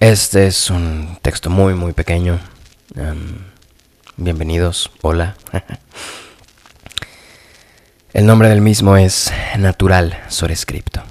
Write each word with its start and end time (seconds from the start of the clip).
Este 0.00 0.46
es 0.46 0.68
un 0.68 1.18
texto 1.22 1.48
muy, 1.48 1.72
muy 1.72 1.94
pequeño. 1.94 2.38
Em, 2.96 3.38
bienvenidos, 4.18 4.90
hola. 5.00 5.36
El 8.12 8.26
nombre 8.26 8.50
del 8.50 8.60
mismo 8.60 8.98
es 8.98 9.32
Natural 9.56 10.22
Sobrescripto. 10.28 11.02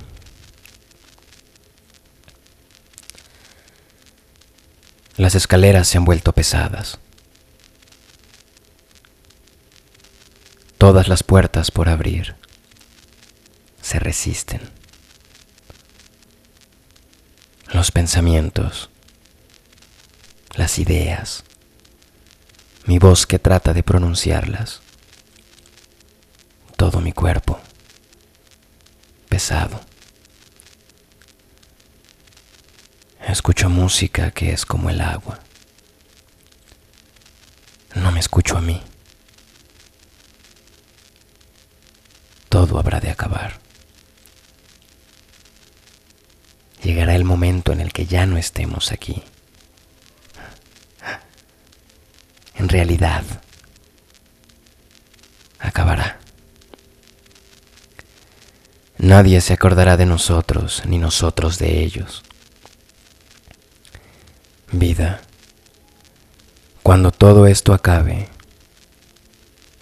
Las 5.17 5.33
escaleras 5.33 5.87
se 5.87 5.97
han 5.97 6.05
vuelto 6.05 6.33
pesadas. 6.33 6.99
Todas 10.77 11.07
las 11.07 11.23
puertas 11.23 11.71
por 11.71 11.89
abrir 11.89 12.35
se 13.81 13.97
resisten. 13.97 14.61
Los 17.85 17.91
pensamientos, 17.91 18.89
las 20.55 20.79
ideas, 20.79 21.43
mi 22.87 22.97
voz 22.97 23.27
que 23.27 23.37
trata 23.37 23.73
de 23.73 23.83
pronunciarlas, 23.83 24.81
todo 26.77 26.99
mi 26.99 27.11
cuerpo 27.11 27.59
pesado. 29.29 29.79
Escucho 33.27 33.69
música 33.69 34.31
que 34.31 34.51
es 34.51 34.65
como 34.65 34.89
el 34.89 34.99
agua. 34.99 35.39
No 37.93 38.11
me 38.11 38.19
escucho 38.19 38.57
a 38.57 38.61
mí. 38.61 38.81
Todo 42.49 42.79
habrá 42.79 42.99
de 42.99 43.11
acabar. 43.11 43.64
Llegará 46.85 47.15
el 47.15 47.23
momento 47.23 47.71
en 47.71 47.81
el 47.81 47.91
que 47.91 48.05
ya 48.05 48.27
no 48.27 48.37
estemos 48.37 48.91
aquí. 48.91 49.23
En 52.53 52.69
realidad, 52.69 53.23
acabará. 55.57 56.19
Nadie 58.99 59.41
se 59.41 59.53
acordará 59.53 59.97
de 59.97 60.05
nosotros, 60.05 60.83
ni 60.85 60.99
nosotros 60.99 61.57
de 61.57 61.83
ellos. 61.83 62.23
Vida, 64.71 65.21
cuando 66.83 67.11
todo 67.11 67.47
esto 67.47 67.73
acabe, 67.73 68.29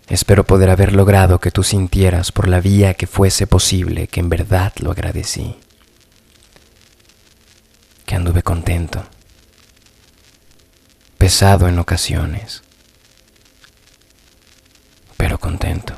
espero 0.08 0.46
poder 0.46 0.70
haber 0.70 0.94
logrado 0.94 1.42
que 1.42 1.52
tú 1.52 1.64
sintieras 1.64 2.32
por 2.32 2.48
la 2.48 2.62
vía 2.62 2.94
que 2.94 3.08
fuese 3.08 3.46
posible 3.46 4.08
que 4.08 4.22
en 4.22 4.30
verdad 4.30 4.72
lo 4.80 4.92
agradecí, 4.92 5.58
anduve 8.24 8.42
contento, 8.42 9.04
pesado 11.18 11.68
en 11.68 11.78
ocasiones, 11.78 12.64
pero 15.18 15.38
contento, 15.38 15.94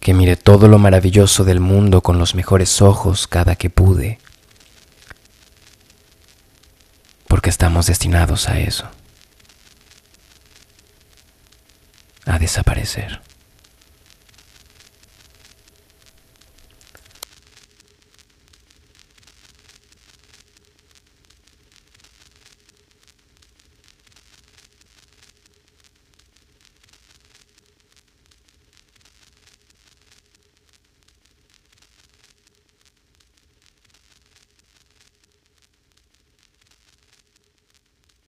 que 0.00 0.14
miré 0.14 0.36
todo 0.36 0.66
lo 0.66 0.78
maravilloso 0.78 1.44
del 1.44 1.60
mundo 1.60 2.00
con 2.00 2.18
los 2.18 2.34
mejores 2.34 2.80
ojos 2.80 3.26
cada 3.26 3.54
que 3.54 3.68
pude, 3.68 4.18
porque 7.28 7.50
estamos 7.50 7.84
destinados 7.84 8.48
a 8.48 8.60
eso, 8.60 8.88
a 12.24 12.38
desaparecer. 12.38 13.20